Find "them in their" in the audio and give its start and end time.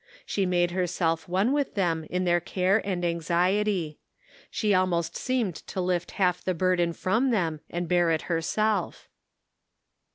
1.75-2.39